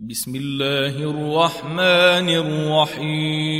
[0.00, 2.28] بسم الله الرحمن
[2.94, 3.58] الرحيم.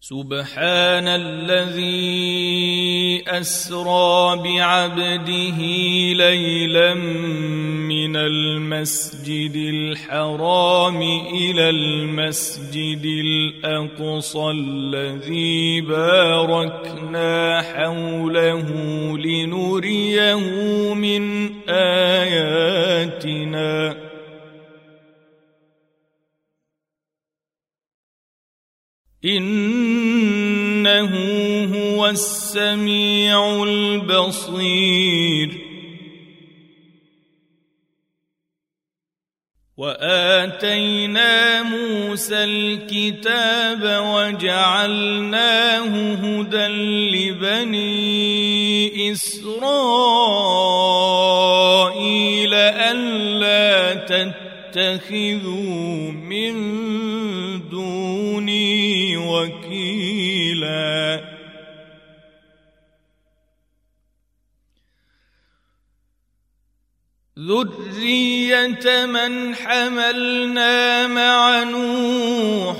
[0.00, 1.94] سبحان الذي
[3.28, 5.58] أسرى بعبده
[6.12, 6.94] ليلا
[8.04, 18.68] من المسجد الحرام إلى المسجد الأقصى الذي باركنا حوله
[19.18, 22.94] لنريه من آياتنا.
[29.24, 31.14] إنه
[31.74, 35.63] هو السميع البصير.
[39.76, 45.82] وآتينا موسى الكتاب وجعلناه
[46.14, 46.66] هدى
[47.10, 47.82] لبني
[49.12, 49.74] إسرائيل
[52.54, 53.94] ألا
[54.74, 56.54] تتخذوا من
[57.68, 59.63] دوني وكيلا
[67.46, 72.76] ذريه من حملنا مع نوح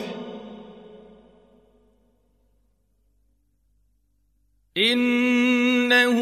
[4.77, 6.17] انه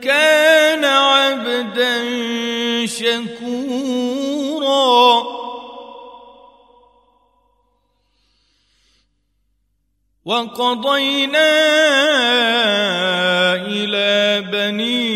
[0.00, 2.06] كان عبدا
[2.86, 4.18] شكورا
[10.24, 11.48] وقضينا
[13.54, 15.07] إلى بني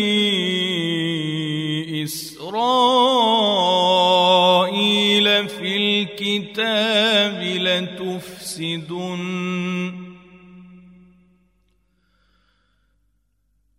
[6.59, 9.23] الكتاب لتفسدن.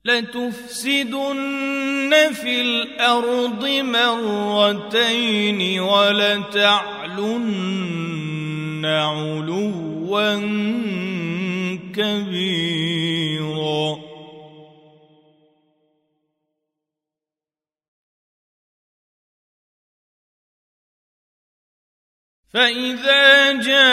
[0.05, 1.53] لتفسدن
[2.33, 7.55] في الأرض مرتين ولتعلن
[8.85, 10.37] علوا
[11.95, 14.04] كبيرا.
[22.55, 23.85] فإذا جاء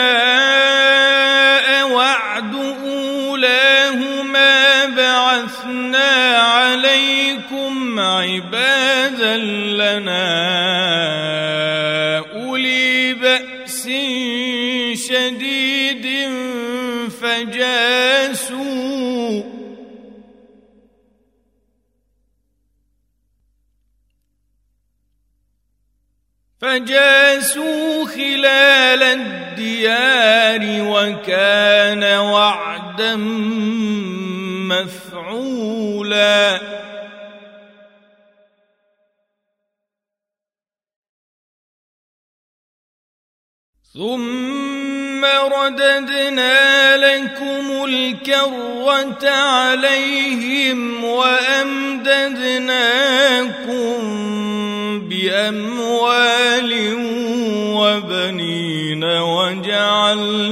[1.91, 2.55] وعد
[2.85, 10.40] أولاهما بعثنا عليكم عبادا لنا
[26.61, 33.15] فجاسوا خلال الديار وكان وعدا
[34.69, 36.61] مفعولا.
[43.93, 52.01] ثم رددنا لكم الكرة عليهم وأمددناكم
[55.09, 56.73] بأموال
[57.75, 60.51] وبنين وجعلناكم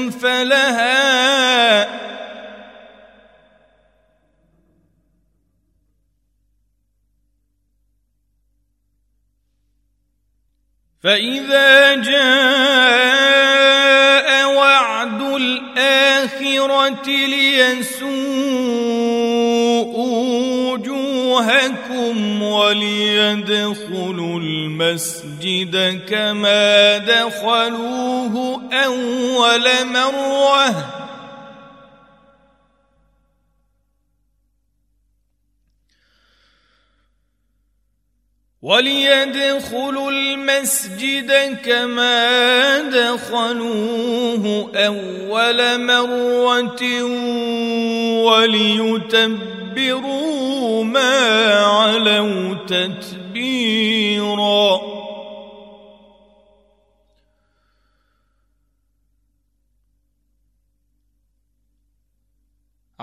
[0.09, 2.05] فلها
[11.03, 13.45] فإذا جاء
[14.55, 18.15] وعد الآخرة ليسوء
[20.71, 30.95] وجوهكم وليدخلوا المسجد كما دخلوه أول مرة.
[38.61, 41.31] وليدخلوا المسجد
[41.65, 47.03] كما دخلوه أول مرة
[49.05, 50.03] وليتبروا
[50.83, 53.75] ما علوا تتبيرا.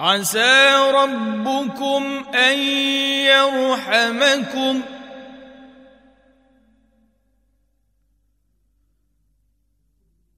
[0.02, 2.58] عسى ربكم أن
[3.30, 4.80] يرحمكم.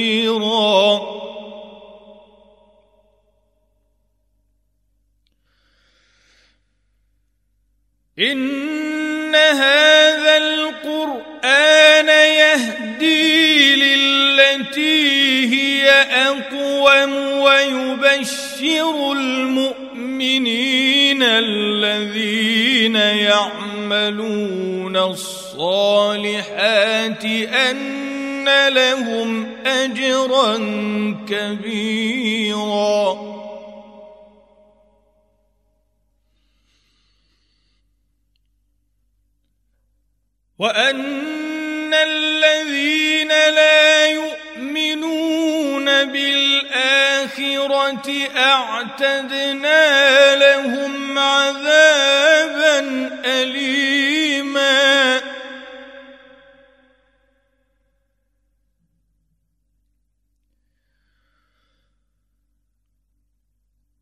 [8.19, 26.45] إن هذا القرآن يهدي للتي هي أقوم ويبشر المؤمنين الذين يعملون الصالحات
[27.25, 30.57] أن لهم أجرا
[31.29, 33.36] كبيرا.
[40.59, 47.27] وأن الذين لا يؤمنون بالآخرة
[48.37, 49.85] أعتدنا
[50.35, 52.79] لهم عذابا
[53.25, 55.21] اليما.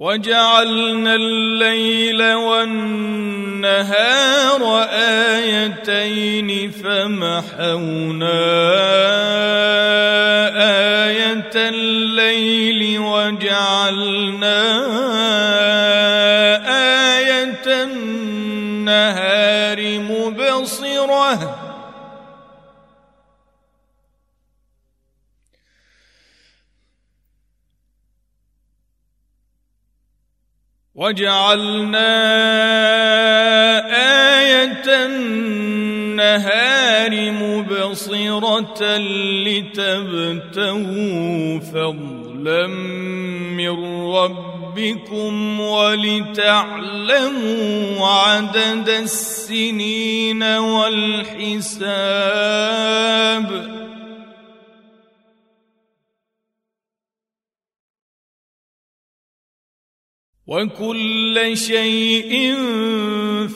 [0.00, 3.82] وجعلنا الليل والنهار
[4.90, 8.38] آيتين فمحونا
[11.06, 14.60] آية الليل وجعلنا
[17.18, 19.18] آية النهار
[19.98, 21.57] مبصرة
[30.98, 32.10] وجعلنا
[34.40, 36.50] آية النهار
[37.30, 38.96] مبصرة
[39.46, 40.90] لتبتغوا
[41.60, 42.66] فضلا
[43.56, 46.98] من ربكم ولتعلموا
[48.08, 52.08] عدد السنين والحساب
[60.48, 62.56] وكل شيء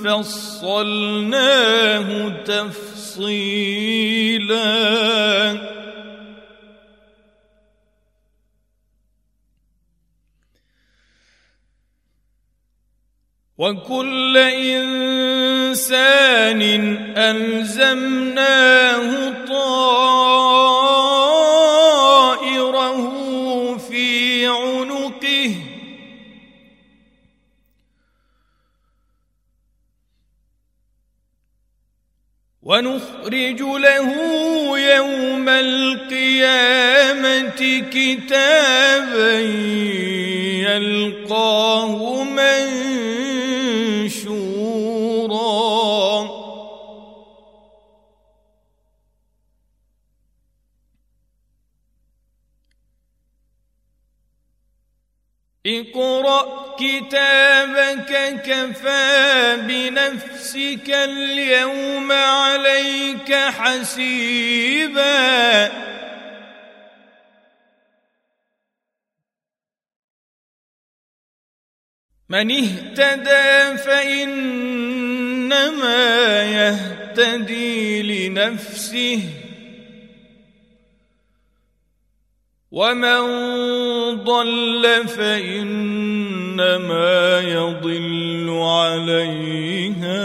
[0.05, 1.49] فصلناه
[2.45, 3.73] تفصيلا.
[13.59, 16.03] وكل إنسان
[17.17, 18.23] ألزمناه
[32.73, 34.09] ونخرج له
[34.79, 37.03] يوم القيامة
[37.93, 39.39] كتابا
[40.69, 43.12] يلقاه منشورا
[55.67, 65.03] اقرأ كتابك كفى بنفسك اليوم عليك حسيبا.
[72.29, 74.83] من اهتدى فإنما
[76.43, 79.42] يهتدي لنفسه.
[82.73, 83.21] ومن
[84.25, 86.61] ضل فانما
[87.41, 90.23] يضل عليها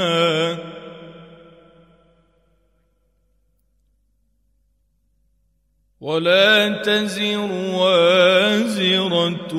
[6.01, 9.51] ولا تزر وازره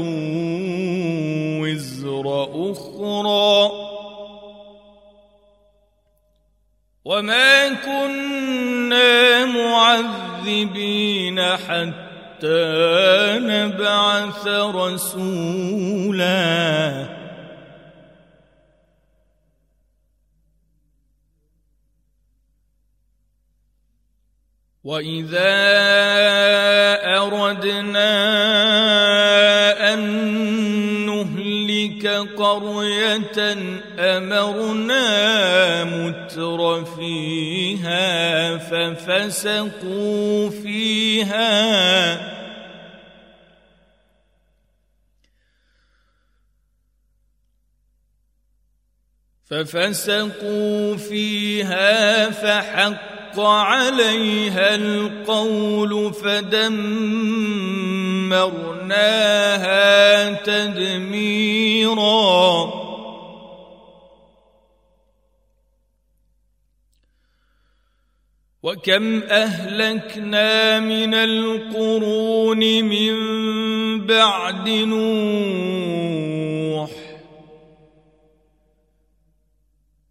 [1.61, 3.71] وزر أخرى
[7.05, 12.08] وما كنا معذبين حتى
[12.39, 16.39] حتى نبعث رسولا.
[24.85, 25.39] واذا
[27.19, 28.15] اردنا
[29.95, 30.01] ان
[31.07, 33.39] نهلك قرية
[33.99, 35.05] أمرنا
[35.85, 42.28] متر فيها ففسقوا فيها
[49.51, 57.13] ففسقوا فيها فحق عليها القول فدمرناها
[60.43, 61.69] تدميرا.
[68.63, 73.17] وكم أهلكنا من القرون من
[74.07, 76.18] بعد نوح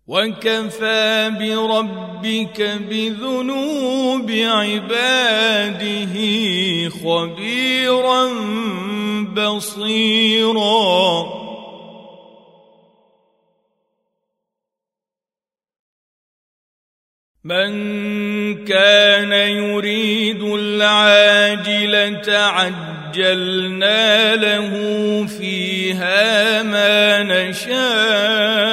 [0.08, 6.16] وكفى بربك بذنوب عباده
[6.90, 8.24] خبيرا
[9.24, 10.88] بصيرا.
[17.44, 24.72] من كان يريد العاجلة عجلنا له
[25.26, 28.68] فيها ما نشاء.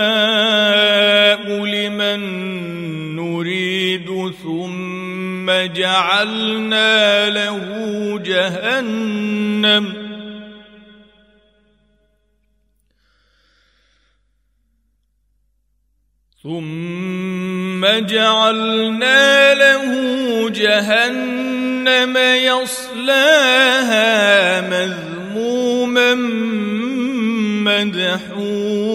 [1.48, 2.20] لمن
[3.16, 7.58] نريد ثم جعلنا له
[8.24, 10.04] جهنم
[16.42, 19.84] ثم جعلنا له
[20.50, 24.10] جهنم يصلاها
[24.60, 26.14] مذموما
[27.64, 28.93] مدحورا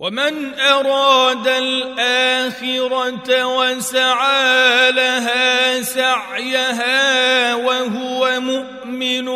[0.00, 9.26] ومن أراد الآخرة وسعى لها سعيها وهو مؤمن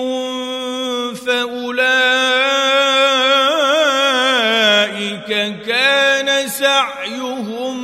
[1.15, 1.85] فأولئك
[5.67, 7.77] كان سعيهم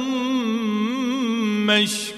[1.67, 2.10] مشكورا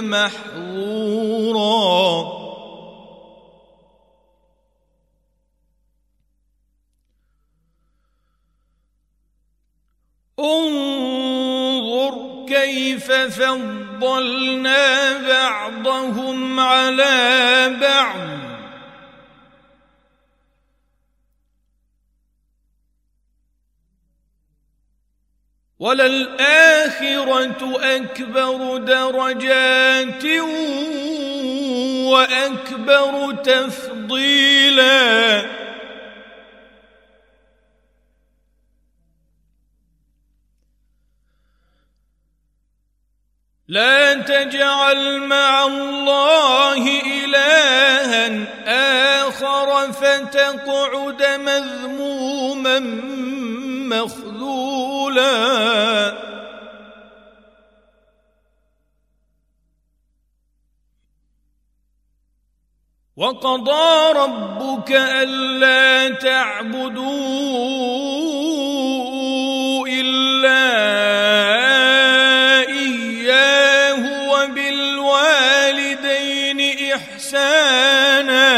[0.00, 1.58] محظورا.
[10.38, 18.28] انظر كيف فضلنا بعضهم على بعض.
[25.78, 26.27] وللآخرة
[28.18, 30.24] أكبر درجات
[32.10, 34.98] وأكبر تفضيلا.
[43.68, 48.28] لا تجعل مع الله إلها
[49.26, 52.78] آخر فتقعد مذموما
[53.96, 55.28] مخذولا.
[63.18, 67.08] وقضى ربك ألا تعبدوا
[69.88, 70.70] إلا
[72.68, 75.58] إياه وبالوالدين
[76.94, 78.48] إحسانا.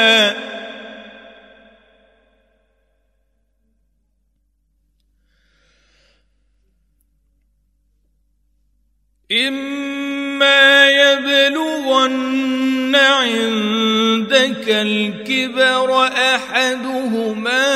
[9.33, 12.50] إما يبلغن
[12.99, 17.67] عندك الكبر أحدهما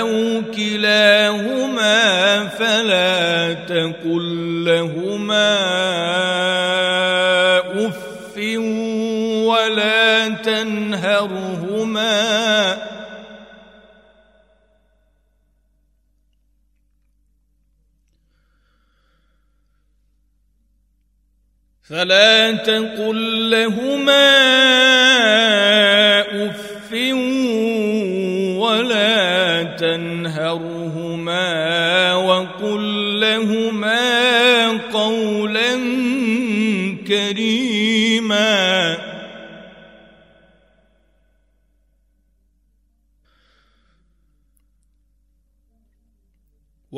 [0.00, 5.56] أو كلاهما فلا تقل لهما
[7.86, 8.36] أف
[9.46, 12.16] ولا تنهرهما
[21.90, 24.26] فلا تقل لهما
[26.46, 26.65] أف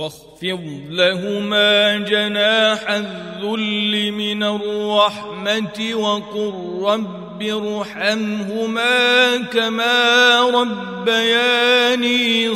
[0.08, 11.36] واخفض لهما جناح الذل من الرحمة وقل رب ارحمهما كما ربياني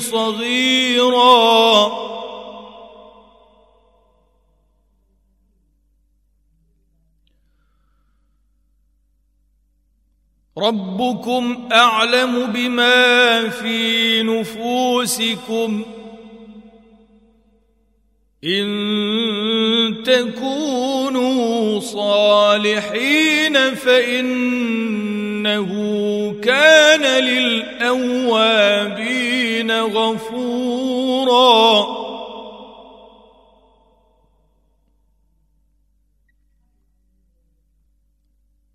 [0.01, 1.93] صغيرا.
[10.59, 16.02] ربكم أعلم بما في نفوسكم
[18.45, 25.71] إن تكونوا صالحين فإنه
[26.43, 28.33] كان للأوابين
[29.81, 31.23] غفورا.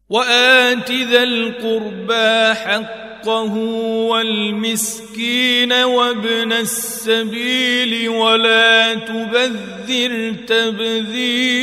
[0.09, 3.55] وآت ذا القربى حق حقه
[4.07, 11.57] والمسكين وابن السبيل ولا تبذر تبذيرا.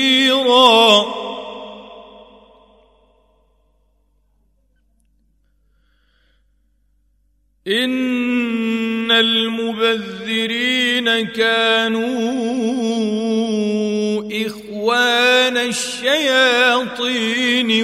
[7.66, 12.74] إن المبذرين كانوا
[14.84, 17.04] اخوان الشياطين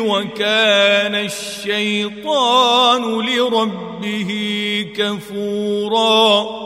[0.01, 4.31] وكان الشيطان لربه
[4.97, 6.61] كفورا.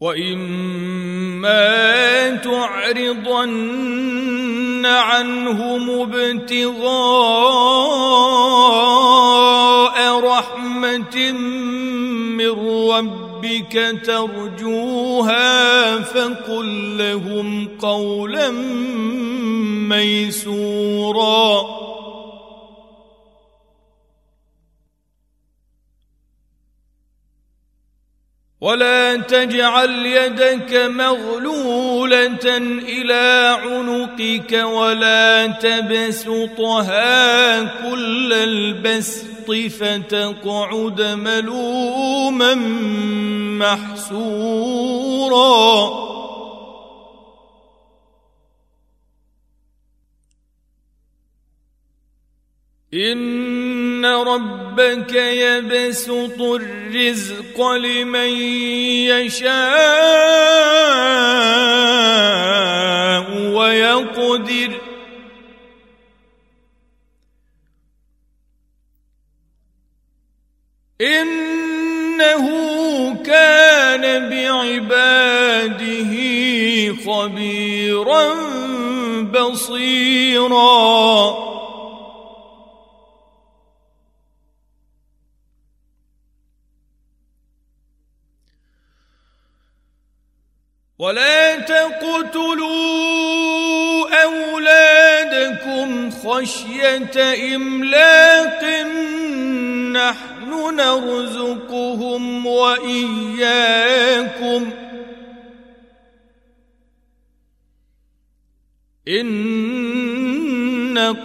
[0.00, 1.50] واما
[2.44, 3.70] تعرضن
[4.86, 6.70] عنهم ابتغاء
[10.20, 11.32] رحمه
[12.38, 12.50] من
[12.90, 18.50] ربك ربك ترجوها فقل لهم قولا
[19.88, 21.80] ميسورا.
[28.60, 30.74] ولا تجعل يدك
[32.12, 37.02] مغلوله إلى عنقك ولا تبسطها
[37.62, 42.54] كل البسط فتقعد ملوما
[43.58, 45.00] محسورا.
[54.00, 58.28] ان ربك يبسط الرزق لمن
[59.10, 59.60] يشاء
[63.54, 64.70] ويقدر
[71.00, 72.46] انه
[73.24, 76.12] كان بعباده
[77.06, 78.34] خبيرا
[79.22, 80.70] بصيرا
[91.00, 92.68] ولا تقتلوا
[94.24, 97.16] أولادكم خشية
[97.56, 98.64] إملاق
[99.92, 103.60] نحن نرزقهم وإياكم
[109.08, 109.38] إن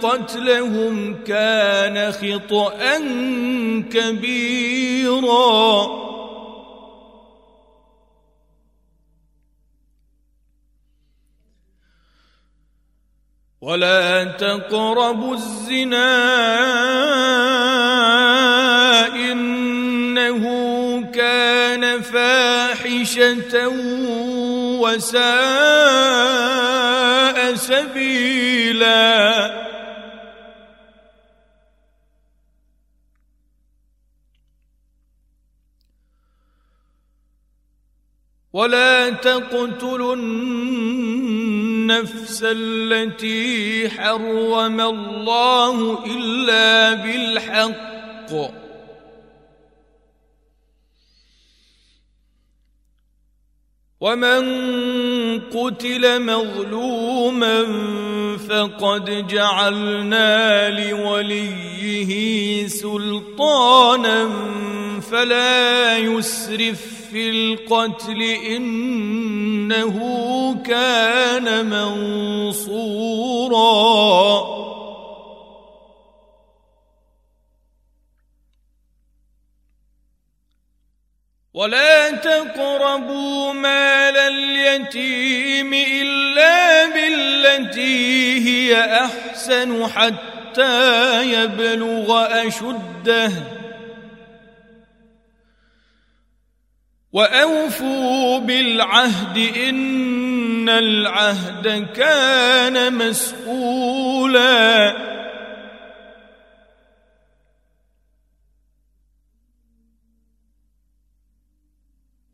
[0.02, 2.98] قتلهم كان خطا
[3.92, 5.36] كبيرا
[13.60, 16.36] ولا تقربوا الزنا
[22.00, 23.68] فاحشة
[24.80, 25.26] وساء
[27.54, 29.16] سبيلا.
[38.52, 40.14] ولا تقتلوا
[41.90, 48.32] النفس التي حرم الله إلا بالحق.
[54.00, 54.42] ومن
[55.40, 57.62] قتل مظلوما
[58.36, 64.30] فقد جعلنا لوليه سلطانا
[65.00, 69.96] فلا يسرف في القتل إنه
[70.66, 72.96] كان منصورا.
[81.54, 93.65] ولا تقربوا مال اليتيم إلا بالتي هي أحسن حتى يبلغ أشده.
[97.16, 104.96] وأوفوا بالعهد إن العهد كان مسؤولا.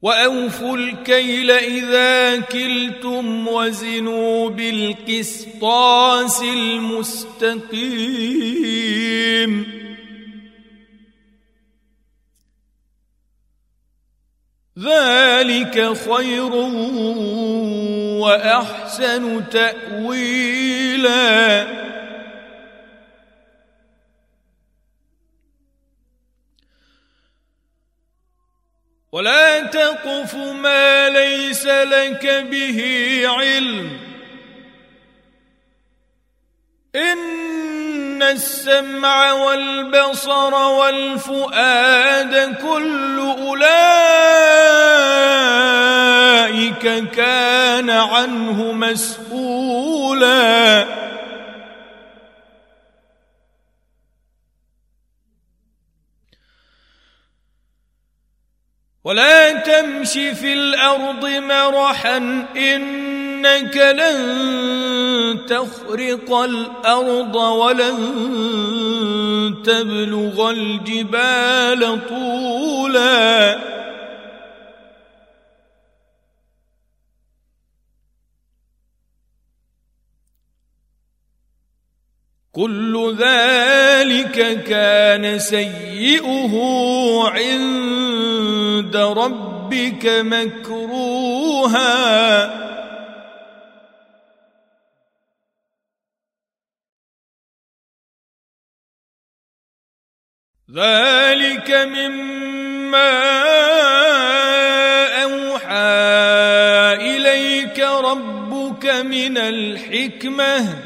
[0.03, 7.83] وأوفوا الكيل إذا كلتم وزنوا بالقسطاس المستقيم.
[14.83, 16.53] ذلك خير
[18.23, 20.62] وأحسن تأويلا.
[29.12, 32.83] ولا تقف ما ليس لك به
[33.27, 34.12] علم.
[38.23, 43.73] السمع والبصر والفؤاد كل أولئك
[47.11, 50.03] كان عنه مسؤولا.
[59.05, 62.17] ولا تمش في الأرض مرحا
[62.57, 64.91] انك لن
[65.33, 67.97] تخرق الأرض ولن
[69.64, 73.59] تبلغ الجبال طولا.
[82.53, 86.55] كل ذلك كان سيئه
[87.29, 91.83] عند ربك مكروها.
[100.75, 103.13] ذلك مما
[105.23, 105.73] أوحى
[106.97, 110.79] إليك ربك من الحكمة.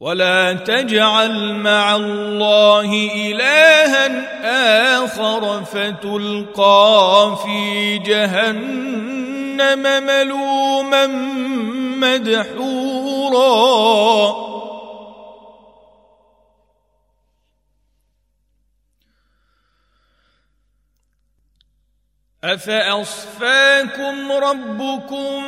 [0.00, 4.06] ولا تجعل مع الله إلها
[5.04, 11.06] آخر فتلقى في جهنم ملوما
[11.96, 12.99] مدحورا.
[22.44, 25.40] افاصفاكم ربكم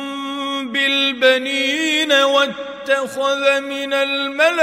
[0.71, 4.53] بالبنين والتقوى اتخذ من الملائكة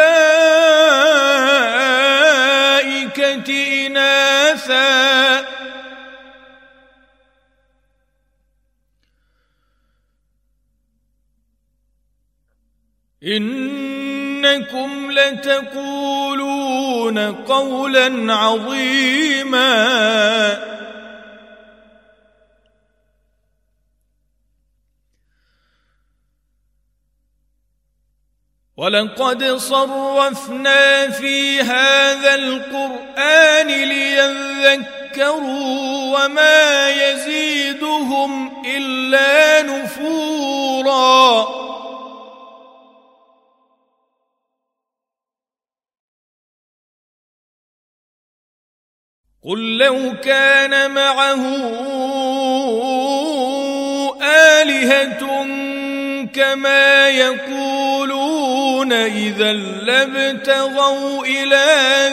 [3.86, 5.46] إناثا
[13.24, 19.70] إنكم لتقولون قولا عظيما.
[28.76, 35.38] ولقد صرفنا في هذا القرآن ليذكروا
[36.18, 41.59] وما يزيدهم إلا نفورا.
[49.44, 51.44] قل لو كان معه
[54.22, 55.22] آلهة
[56.26, 61.66] كما يقولون إذا لابتغوا إلى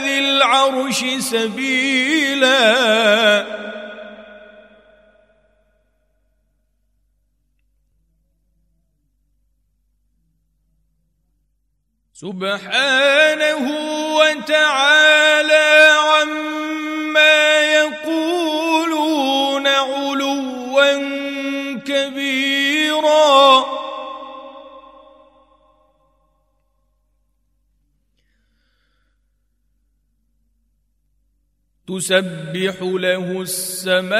[0.03, 2.67] ذي العرش سبيلا.
[12.13, 13.65] سبحانه
[14.15, 15.67] وتعالى
[15.99, 16.46] عما
[31.87, 34.15] تسبح له السماوات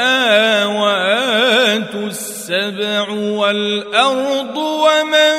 [1.96, 5.38] السبع والأرض ومن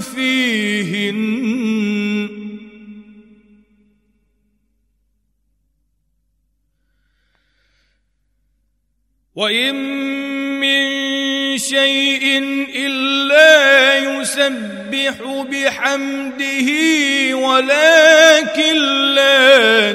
[0.00, 1.40] فيهن
[9.34, 9.74] وإن
[10.60, 12.38] من شيء
[12.76, 15.14] إلا يسبح
[15.50, 16.68] بحمده
[17.36, 18.76] ولكن
[19.14, 19.92] لا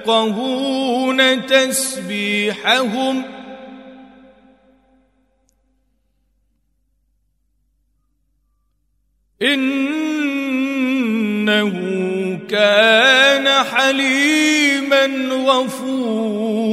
[0.00, 3.24] تفقهون تسبيحهم.
[9.42, 10.00] إنه
[12.48, 15.06] كان حليما
[15.46, 16.70] غفورا.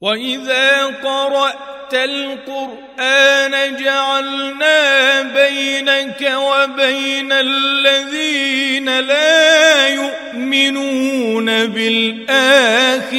[0.00, 13.16] وإذا قرأت القرآن جعلنا بينك وبين الذين لا يؤمنون بالآخرة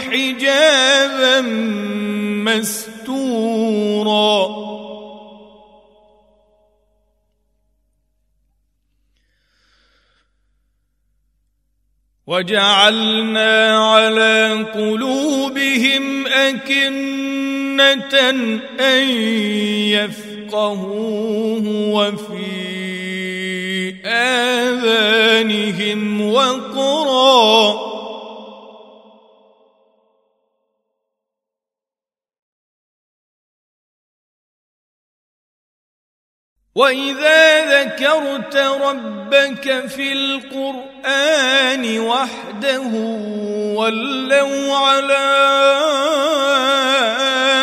[0.00, 1.40] حجابا
[2.46, 3.82] مستورا.
[12.26, 17.51] وجعلنا على قلوبهم أكنة
[18.80, 19.08] أن
[20.52, 22.72] يفقهوه وفي
[24.06, 26.00] آذانهم
[26.32, 27.91] وقرا
[36.74, 42.90] واذا ذكرت ربك في القران وحده
[43.76, 45.28] ولوا على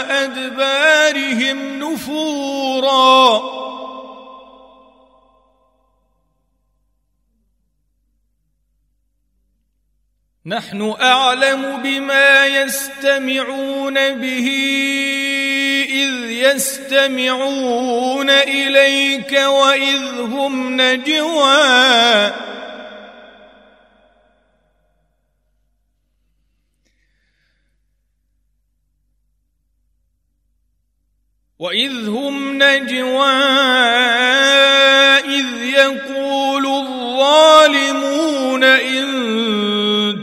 [0.10, 3.42] ادبارهم نفورا
[10.46, 14.48] نحن أعلم بما يستمعون به
[15.90, 22.32] إذ يستمعون إليك وإذ هم نجوى.
[31.60, 33.32] وإذ هم نجوى
[35.20, 39.29] إذ يقول الظالمون إن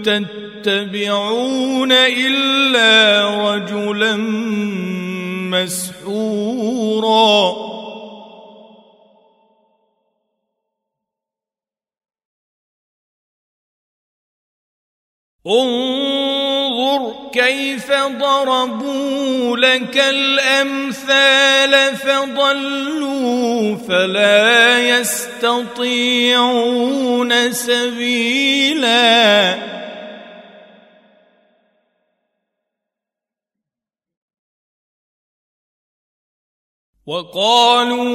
[0.08, 4.16] تتبعون إلا رجلا
[5.52, 7.36] مسحورا.
[15.46, 29.56] انظر كيف ضربوا لك الأمثال فضلوا فلا يستطيعون سبيلا.
[37.06, 38.06] وقالوا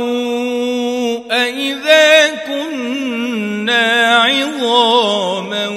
[1.31, 5.67] أإذا كنا عظاما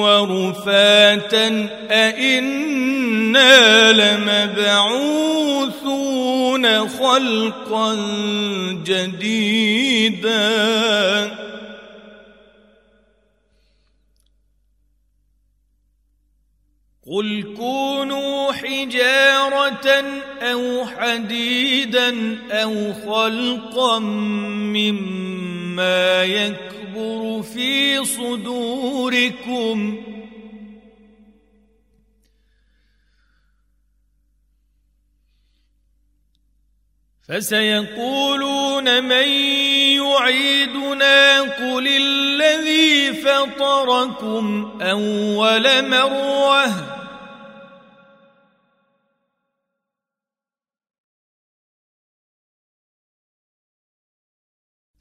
[0.00, 5.46] ورفاتا أإنا لمبعوثون
[6.88, 7.94] خلقا
[8.84, 10.50] جديدا
[17.08, 20.04] قل كونوا حجاره
[20.42, 23.98] أو حديدا أو خلقا
[24.74, 29.96] مما يكبر في صدوركم
[37.28, 39.28] فسيقولون من
[39.98, 46.96] يعيدنا قل الذي فطركم أول مرة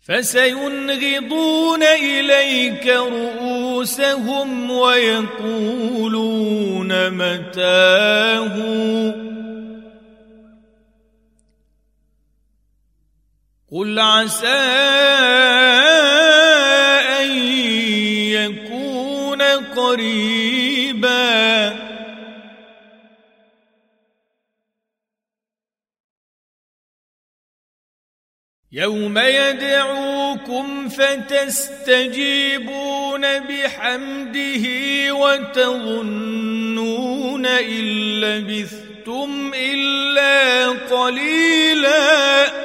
[0.01, 6.09] فسينغضون إليك رؤوسهم ويقولون
[7.09, 8.55] متاه
[13.75, 14.47] قل عسى
[17.19, 17.31] ان
[18.31, 19.41] يكون
[19.75, 21.25] قريبا
[28.71, 32.41] يوم يدعوكم فتستجيبون
[33.39, 34.65] بحمده
[35.13, 36.65] وتظنون
[37.45, 37.83] ان
[38.21, 42.64] لبثتم الا قليلا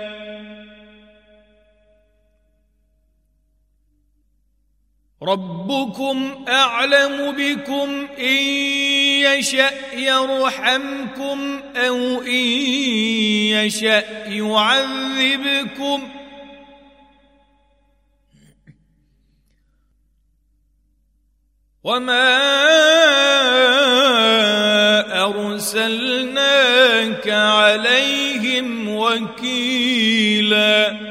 [5.23, 8.43] ربكم أعلم بكم إن
[9.23, 12.47] يشأ يرحمكم أو إن
[13.55, 16.21] يشأ يعذبكم ۖ.
[21.83, 22.37] وما
[25.25, 31.10] ارسلناك عليهم وكيلا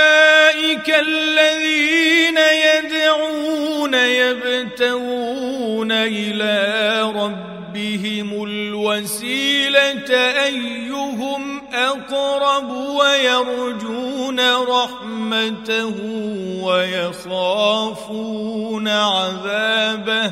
[0.81, 10.15] اولئك الذين يدعون يبتغون إلى ربهم الوسيلة
[10.45, 15.95] أيهم أقرب ويرجون رحمته
[16.63, 18.07] ويخافون
[18.87, 20.31] عذابه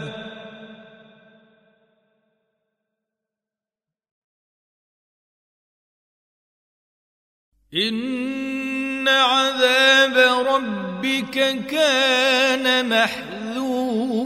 [9.10, 10.18] ان عذاب
[10.48, 14.20] ربك كان محذورا.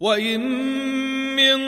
[0.00, 0.40] وان
[1.36, 1.60] من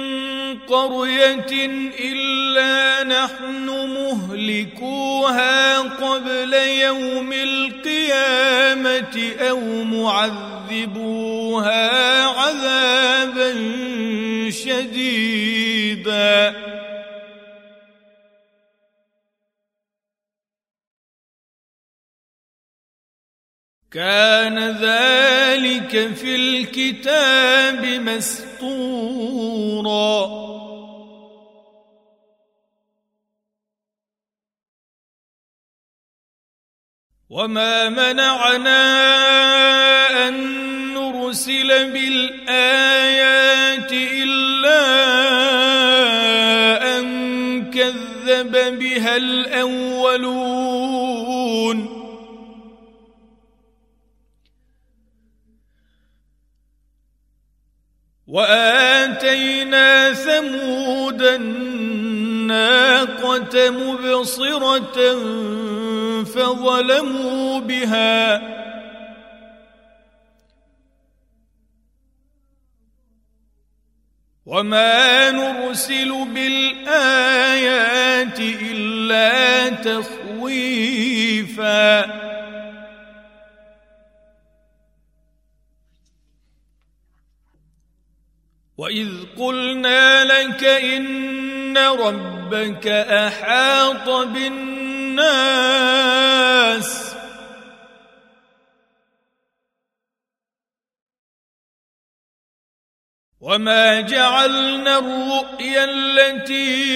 [0.58, 1.66] قريه
[2.00, 3.66] الا نحن
[3.98, 11.42] مهلكوها قبل يوم القيامه أو معذبوها
[12.26, 13.52] عذابا
[14.50, 15.61] شديدا.
[23.92, 29.22] كان ذلك في الكتاب مسطورا
[37.30, 38.82] وما منعنا
[40.28, 40.34] أن
[40.94, 44.82] نرسل بالآيات إلا
[46.98, 50.51] أن كذب بها الأولون.
[58.32, 62.50] وآتينا ثمود الناقة
[63.70, 64.98] مبصرة
[66.24, 68.42] فظلموا بها.
[74.46, 77.60] وما نرسل بالآيات
[78.40, 80.72] إلا تخويفا
[88.82, 95.22] واذ قلنا لك ان ربك احاط بالناس
[103.40, 106.92] وما جعلنا الرؤيا التي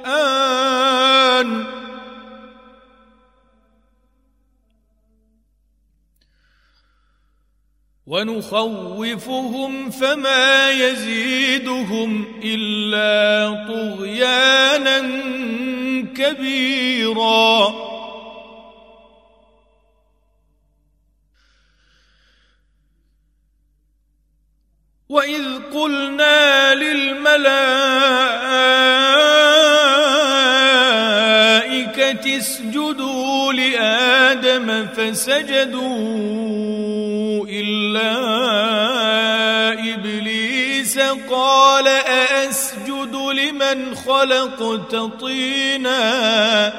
[8.07, 14.99] ونخوفهم فما يزيدهم إلا طغيانا
[16.15, 17.88] كبيراً.
[32.39, 35.89] اسجدوا لآدم فسجدوا
[37.49, 38.13] إلا
[39.93, 46.78] إبليس قال أأسجد لمن خلقت طيناً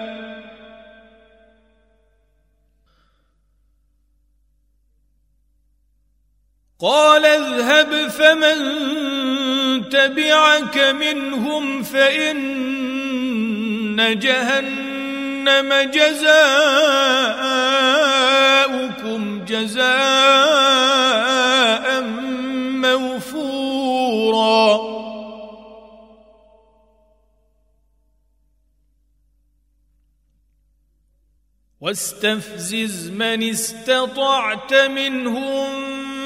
[6.81, 8.59] قال اذهب فمن
[9.89, 12.41] تبعك منهم فإن
[14.19, 16.41] جهنم جزاؤكم
[19.45, 19.91] جزاء
[22.81, 24.21] موفورا.
[31.81, 35.91] واستفزز من استطعت منهم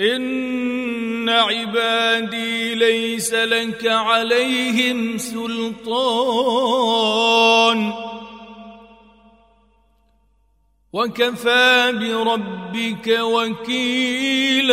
[0.00, 6.72] ان عبادي ليس لك عليهم سلطان
[10.92, 14.72] وكفى بربك وكيلا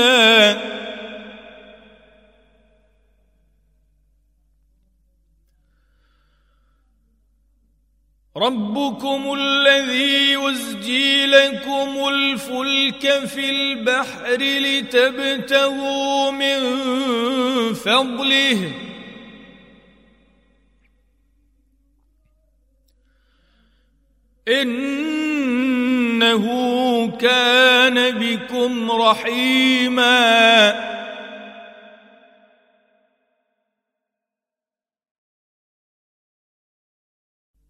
[8.40, 16.60] ربكم الذي يزجي لكم الفلك في البحر لتبتغوا من
[17.74, 18.72] فضله.
[24.48, 26.46] إنه
[27.18, 30.89] كان بكم رحيما.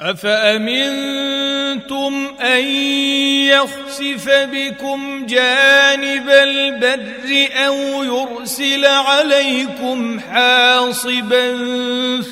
[0.00, 1.54] أفأمنتم
[2.40, 2.64] أن
[3.44, 11.56] يخسف بكم جانب البر أو يرسل عليكم حاصبا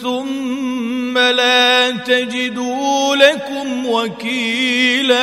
[0.02, 5.18] ثم لا تجدوا لكم وكيلا؟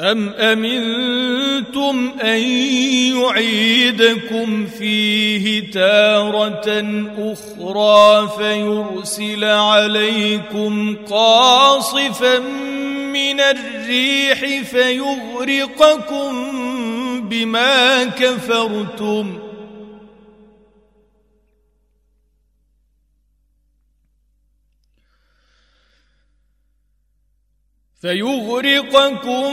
[0.00, 2.40] أم أمنتم أن
[3.16, 6.84] يعيدكم فيه تارة
[7.18, 12.38] أخرى فيرسل عليكم قاصفا
[13.12, 16.32] من الريح فيغرقكم
[17.28, 19.45] بما كفرتم
[28.02, 29.52] فيغرقكم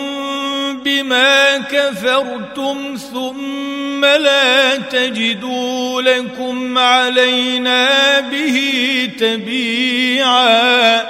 [0.84, 11.04] بما كفرتم ثم لا تجدوا لكم علينا به تبيعا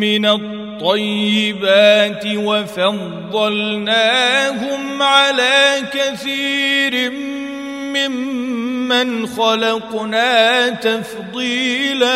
[0.00, 3.72] من الطيبات وفضلناهم
[5.02, 7.10] على كثير
[7.94, 12.08] ممن خلقنا تفضيلا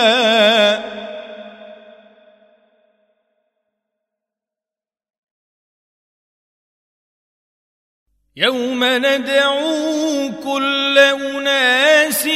[8.37, 12.28] يوم ندعو كل أناس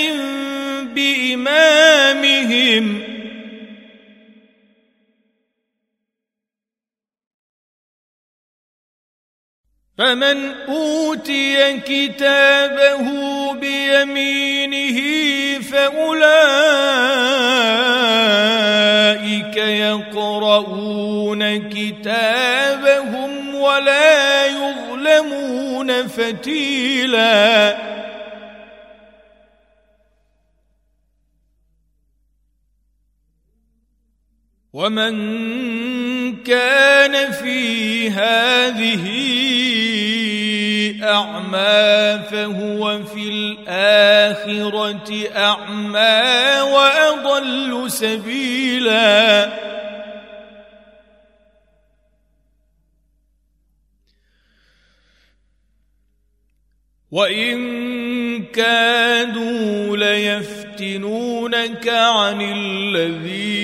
[0.95, 2.37] بإمامهم.
[9.99, 13.07] فمن أوتي كتابه
[13.53, 14.99] بيمينه
[15.61, 16.27] فأولئك
[19.57, 24.26] يقرؤون كتابهم ولا
[26.17, 27.77] فتيلا.
[34.73, 35.17] ومن
[36.43, 39.07] كان في هذه
[41.03, 49.76] أعمى فهو في الآخرة أعمى وأضل سبيلا.
[57.17, 57.57] وإن
[58.45, 63.57] كادوا ليفتنونك عن الذي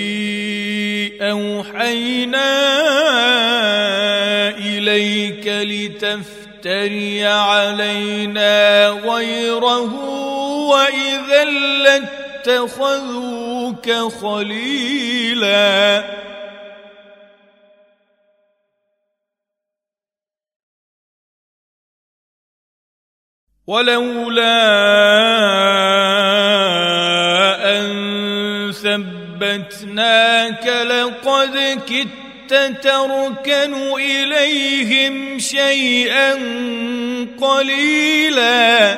[1.21, 2.49] أوحينا
[4.57, 9.93] إليك لتفتن يفتري علينا غيره
[10.69, 11.43] واذا
[12.45, 13.91] لاتخذوك
[14.21, 16.03] خليلا
[23.67, 24.59] ولولا
[27.79, 36.33] أن ثبتناك لقد كدت تركن إليهم شيئا
[37.41, 38.97] قليلا.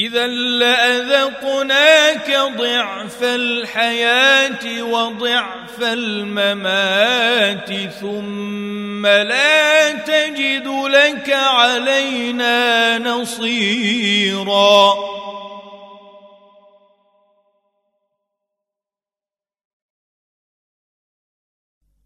[0.00, 7.70] إذا لأذقناك ضعف الحياة وضعف الممات
[8.00, 14.94] ثم لا تجد لك علينا نصيرا.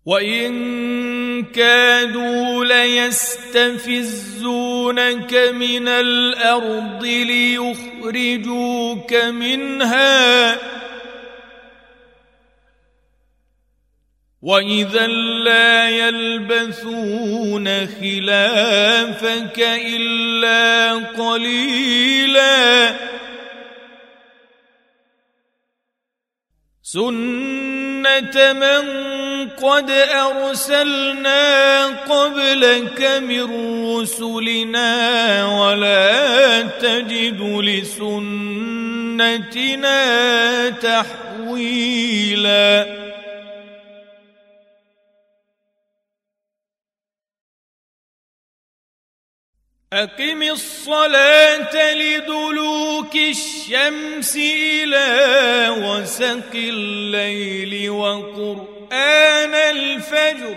[0.07, 2.64] وإن كادوا
[3.55, 10.59] ليستفزونك من الأرض ليخرجوك منها.
[14.42, 15.07] واذا
[15.44, 22.94] لا يلبثون خلافك الا قليلا.
[26.82, 29.13] سنه من
[29.62, 33.45] قد أرسلنا قبلك من
[33.97, 34.90] رسلنا
[35.47, 38.70] ولا تجد لسنتنا
[40.70, 41.95] تحويلا
[49.95, 60.57] أقم الصلاة لدلوك الشمس إلى وسق الليل وقرآن قرآن الفجر.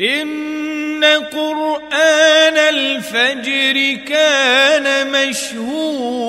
[0.00, 6.28] إن قرآن الفجر كان مشهودا.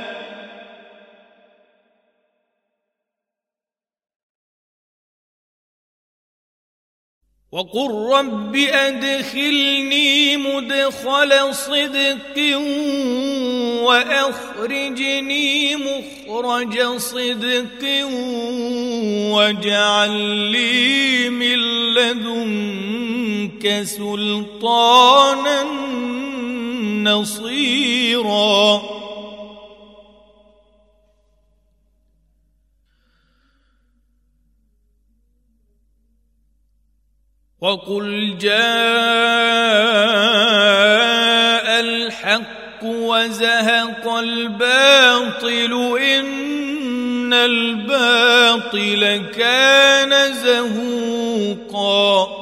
[7.51, 12.57] وقل رب أدخلني مدخل صدق
[13.83, 18.05] وأخرجني مخرج صدق
[19.35, 20.11] واجعل
[20.51, 21.59] لي من
[21.93, 25.63] لدنك سلطانا
[27.03, 29.00] نصيراً
[37.61, 38.57] وقل جاء
[41.79, 52.40] الحق وزهق الباطل إن الباطل كان زهوقا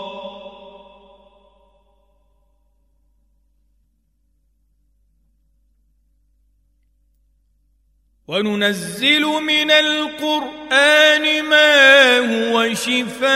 [8.30, 13.30] وننزل من القرآن ما هو شفاء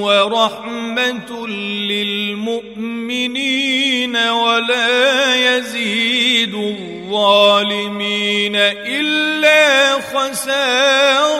[0.00, 1.46] ورحمة
[1.92, 11.30] للمؤمنين ولا يزيد الظالمين إلا خساراً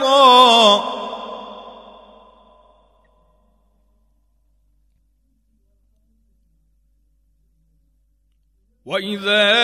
[8.91, 9.55] واذا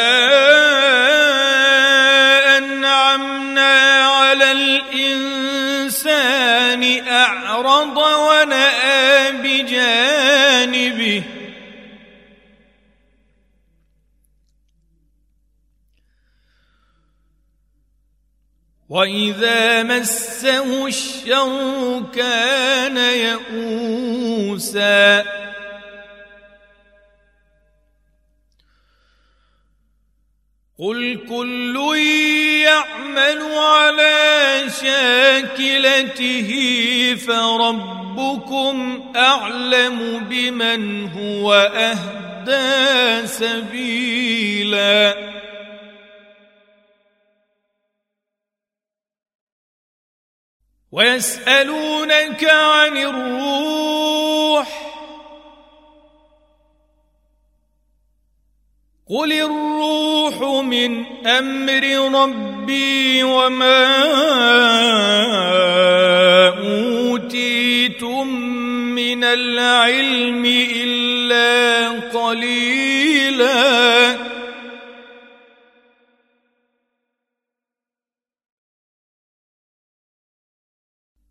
[2.59, 4.53] انعمنا على
[5.43, 11.23] الانسان اعرض وناى بجانبه
[18.89, 22.97] واذا مسه الشر كان
[24.07, 24.67] يئوسا
[30.79, 31.97] قل كل
[32.65, 36.51] يعمل على شاكلته
[37.27, 45.17] فربكم اعلم بمن هو اهدى سبيلا
[50.93, 54.86] ويسالونك عن الروح
[59.09, 61.85] قل الروح من أمر
[62.23, 63.87] ربي وما
[66.59, 68.29] اوتيتم
[68.95, 70.45] من العلم
[70.75, 72.97] الا قليلا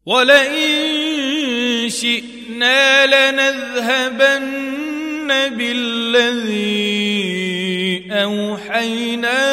[0.06, 4.75] ولئن شئنا لنذهبن
[5.28, 6.96] بالذي
[8.12, 9.44] أوحينا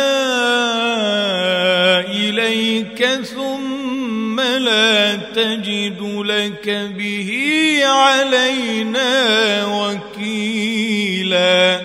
[2.00, 7.30] إليك ثم لا تجد لك به
[7.84, 9.12] علينا
[9.66, 11.80] وكيلا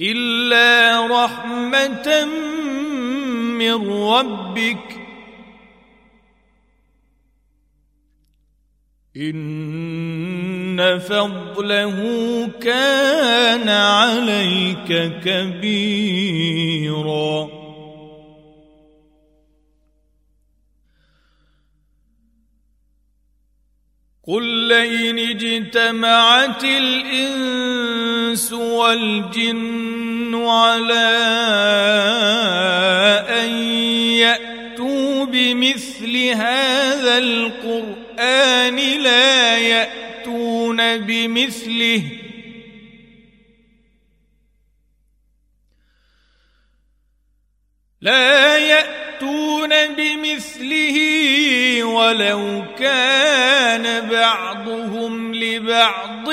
[0.00, 2.24] إلا رحمة
[3.58, 5.03] من ربك
[9.16, 11.98] إن فضله
[12.62, 16.74] كان عليك كبيرا.
[24.26, 31.10] قل لئن اجتمعت الإنس والجن على
[33.28, 33.50] أن
[34.18, 42.02] يأتوا بمثل هذا القرآن القرآن لا يأتون بمثله.
[48.00, 50.98] لا يأتون بمثله
[51.84, 56.30] ولو كان بعضهم لبعض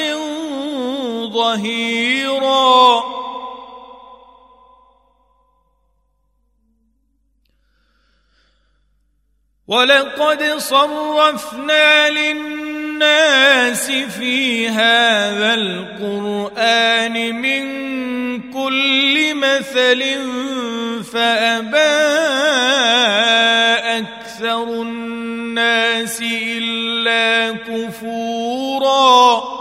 [1.33, 3.20] ظهيراً.
[9.71, 17.63] ولقد صرفنا للناس في هذا القرآن من
[18.51, 20.03] كل مثل
[21.13, 21.77] فأبى
[23.99, 29.60] أكثر الناس إلا كفوراً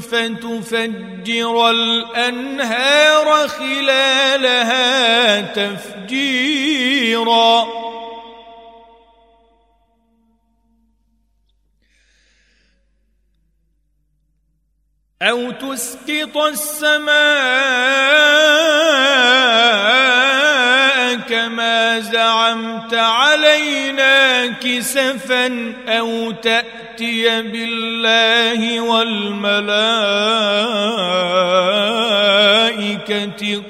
[0.00, 6.86] فتفجر الانهار خلالها تفجيرا
[15.22, 17.16] أو تسقط السماء
[21.16, 29.62] كما زعمت علينا كسفا أو تاتي يأتي بالله والملائكة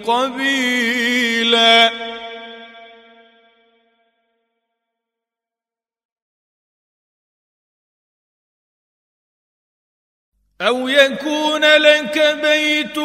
[0.06, 1.90] قبيلا.
[10.60, 12.98] أو يكون لك بيت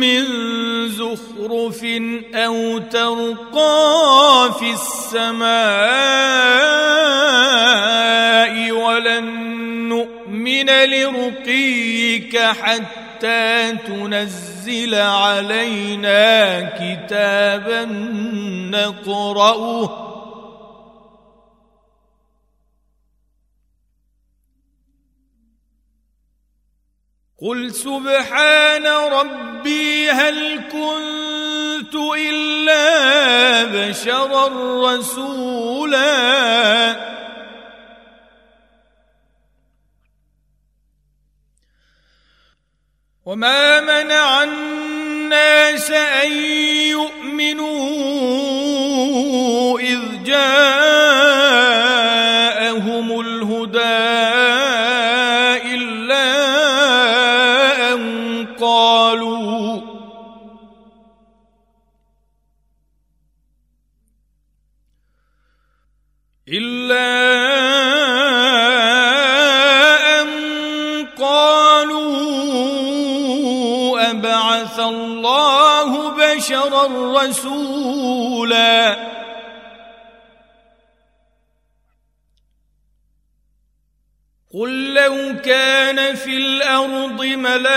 [0.00, 0.57] من
[0.88, 1.84] زخرف
[2.34, 5.48] أو ترقى في السماء
[8.72, 9.24] ولن
[9.88, 17.84] نؤمن لرقيك حتى تنزل علينا كتابا
[18.70, 20.07] نقرأه
[27.42, 34.48] قل سبحان ربي هل كنت الا بشرا
[34.94, 36.08] رسولا
[43.26, 46.32] وما منع الناس ان
[46.90, 47.78] يؤمنوا
[49.80, 51.37] اذ جاءهم
[76.68, 78.96] بشرا رسولا
[84.54, 87.68] قل لو كان في الأرض ملائكة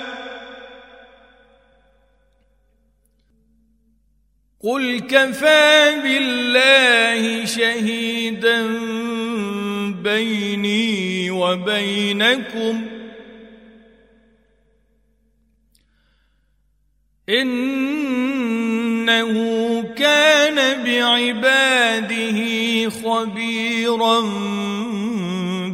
[4.60, 8.66] قل كفى بالله شهيدا
[10.02, 12.86] بيني وبينكم.
[17.28, 19.32] إنه
[19.82, 22.53] كان بعباده
[22.90, 24.20] خبيرا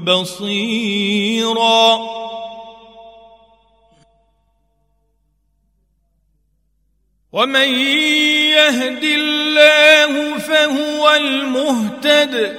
[0.04, 1.98] بصيرا.
[7.32, 7.68] ومن
[8.58, 12.56] يهد الله فهو المهتد.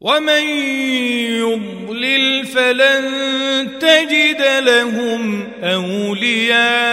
[0.00, 0.44] ومن
[1.38, 6.92] يضلل فلن تجد لهم أولياء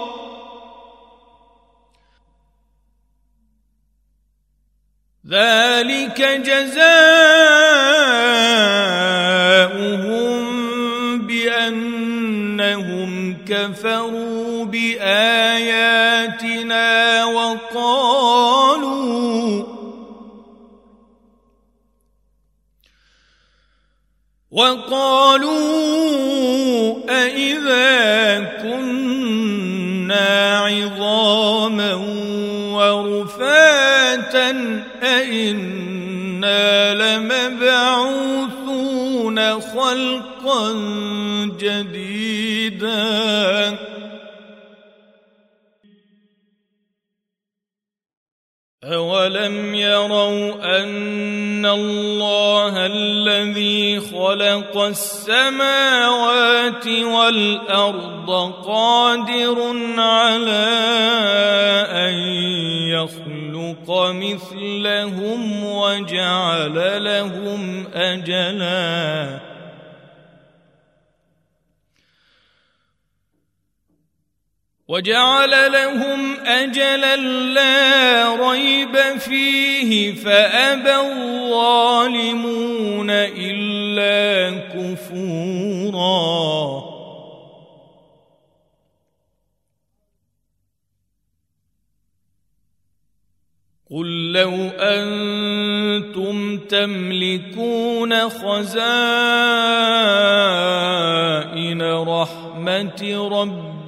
[5.29, 6.81] ذلك جزاؤهم
[11.27, 13.11] بأنهم
[13.47, 16.05] كفروا بآياتنا
[17.25, 18.61] وقالوا
[24.51, 25.51] وقالوا
[27.09, 31.93] أإذا كنا عظاما
[32.73, 34.00] ورفاتا
[35.03, 38.51] أئنا لمبعوثون
[39.61, 40.71] خلقا
[41.59, 43.01] جديدا
[48.93, 60.67] أولم يروا أن الله الذي خلق السماوات والأرض قادر على
[61.91, 62.13] أن
[62.89, 69.50] يخلق مثلهم وجعل لهم أجلاً
[74.91, 77.15] وجعل لهم أجلا
[77.55, 82.41] لا ريب فيه فأبى الظالمون
[83.09, 86.11] إلا كفورا.
[93.91, 99.11] قل لو أنتم تملكون خزائن
[102.07, 103.80] رحمة ربكم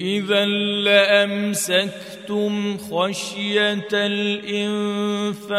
[0.00, 0.44] إذا
[0.84, 5.52] لأمسكتم خشية الإنفاق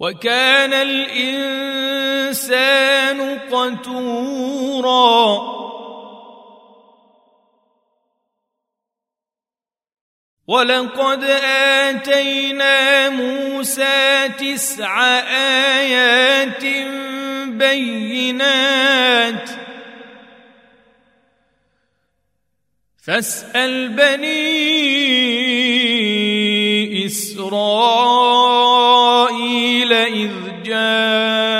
[0.00, 2.00] وكان الإنسان
[3.52, 4.80] قتوراً
[10.50, 15.02] ولقد اتينا موسى تسع
[15.78, 16.64] ايات
[17.46, 19.50] بينات
[23.02, 24.70] فاسال بني
[27.06, 28.72] اسرائيل
[29.92, 30.30] اذ
[30.64, 31.59] جاءهم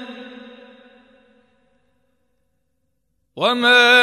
[3.36, 4.02] وما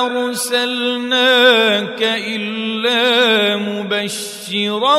[0.00, 4.96] أرسلناك إلا مبشرا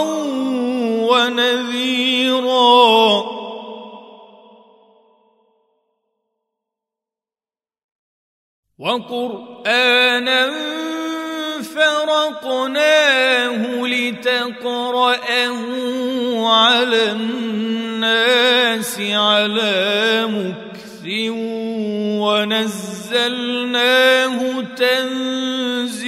[1.10, 3.33] ونذيرا.
[8.84, 10.52] وقرآنا
[11.76, 15.62] فرقناه لتقرأه
[16.48, 21.04] على الناس على مكث
[23.14, 23.58] ونزلناه
[24.76, 26.04] تنزيلا.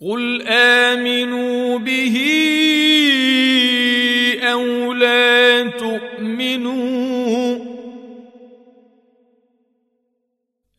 [0.00, 2.25] قل آمنوا به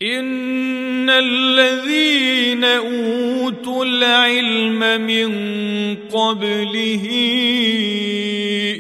[0.02, 5.30] إن الذين أوتوا العلم من
[5.96, 7.08] قبله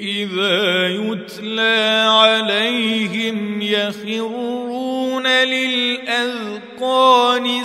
[0.03, 6.45] إذا يتلى عليهم يخرون للأذقان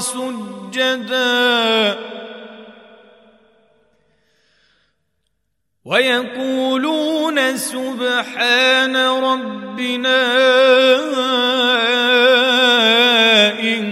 [0.01, 1.43] سجداً
[5.93, 10.22] ويقولون سبحان ربنا
[13.61, 13.82] إن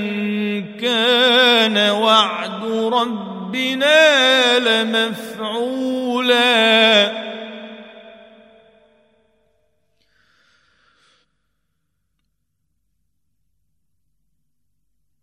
[0.80, 5.90] كان وعد ربنا لمفعولا.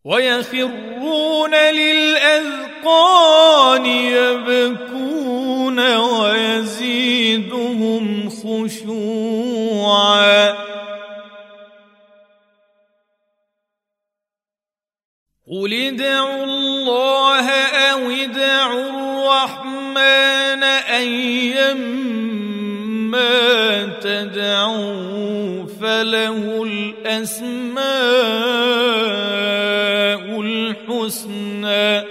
[0.06, 2.78] ويخرون للأذقان
[3.86, 6.27] يبكون ويزيدهم
[8.68, 10.52] خشوعا
[15.52, 21.48] قل ادعوا الله أو ادعوا الرحمن ايما
[24.02, 27.88] تدعوا فله الاسماء
[30.42, 32.07] الحسنى.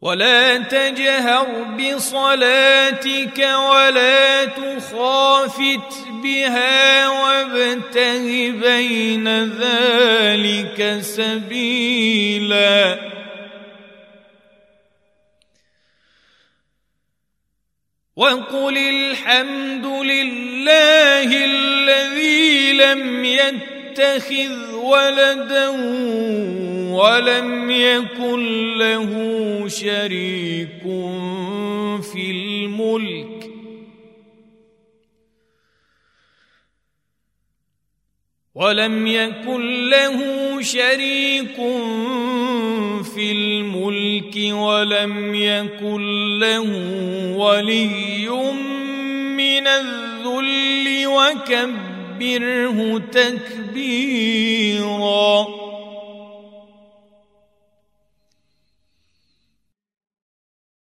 [0.00, 5.92] ولا تجهر بصلاتك ولا تخافت
[6.22, 8.24] بها وابتغ
[8.62, 9.28] بين
[9.58, 12.98] ذلك سبيلا.
[18.16, 25.68] وقل الحمد لله الذي لم يتخذ ولدا
[26.92, 29.12] ولم يكن له
[29.68, 30.82] شريك
[32.12, 33.50] في الملك.
[38.54, 40.18] ولم يكن له
[40.62, 41.56] شريك
[43.14, 46.70] في الملك ولم يكن له
[47.36, 48.28] ولي
[49.36, 51.06] من الذل
[52.18, 54.78] وكبره تكبيرا